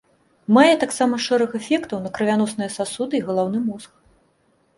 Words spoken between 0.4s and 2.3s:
Мае таксама шэраг эфектаў на